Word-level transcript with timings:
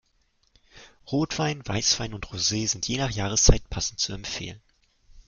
Rotwein, 1.11 1.61
Weißwein 1.63 2.15
und 2.15 2.33
Rosee 2.33 2.65
sind 2.65 2.87
je 2.87 2.97
nach 2.97 3.11
Jahreszeit 3.11 3.69
passend 3.69 3.99
zu 3.99 4.13
empfehlen. 4.13 4.59